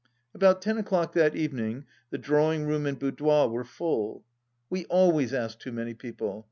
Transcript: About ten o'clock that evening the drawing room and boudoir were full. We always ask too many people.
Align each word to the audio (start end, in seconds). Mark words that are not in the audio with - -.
About 0.33 0.63
ten 0.63 0.79
o'clock 0.79 1.13
that 1.13 1.35
evening 1.35 1.85
the 2.09 2.17
drawing 2.17 2.65
room 2.65 2.87
and 2.87 2.97
boudoir 2.97 3.47
were 3.49 3.63
full. 3.63 4.25
We 4.67 4.85
always 4.85 5.31
ask 5.31 5.59
too 5.59 5.71
many 5.71 5.93
people. 5.93 6.39